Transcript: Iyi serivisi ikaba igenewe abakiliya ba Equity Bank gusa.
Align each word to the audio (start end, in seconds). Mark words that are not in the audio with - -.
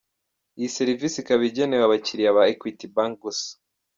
Iyi 0.57 0.69
serivisi 0.77 1.15
ikaba 1.19 1.43
igenewe 1.49 1.83
abakiliya 1.85 2.35
ba 2.37 2.43
Equity 2.53 2.85
Bank 2.95 3.13
gusa. 3.23 3.49